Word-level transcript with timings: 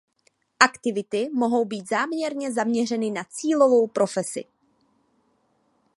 Aktivity 0.59 1.29
mohou 1.33 1.65
být 1.65 1.89
záměrně 1.89 2.51
zaměřeny 2.53 3.11
na 3.11 3.23
cílovou 3.29 3.87
profesi. 3.87 4.45